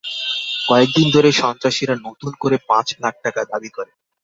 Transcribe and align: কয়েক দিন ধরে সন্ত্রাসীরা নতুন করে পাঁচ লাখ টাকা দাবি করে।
কয়েক 0.67 0.89
দিন 0.97 1.07
ধরে 1.15 1.29
সন্ত্রাসীরা 1.41 1.95
নতুন 2.07 2.31
করে 2.41 2.57
পাঁচ 2.69 2.87
লাখ 3.03 3.13
টাকা 3.25 3.41
দাবি 3.51 3.69
করে। 3.77 3.91